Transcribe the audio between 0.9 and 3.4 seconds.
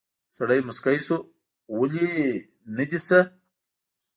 شو: ولې، نه دي څه؟